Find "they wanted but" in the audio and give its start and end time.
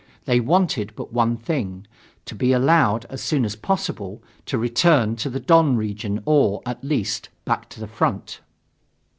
0.25-1.13